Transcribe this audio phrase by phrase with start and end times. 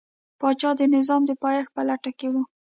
[0.39, 2.35] پاچا د نظام د پایښت په لټه کې و.